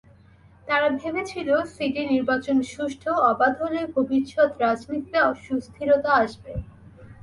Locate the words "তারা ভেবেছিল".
0.67-1.49